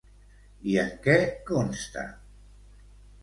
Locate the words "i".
0.69-0.77